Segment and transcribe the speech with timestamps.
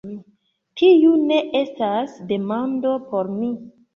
[0.79, 3.53] Tiu ne estas demando por mi.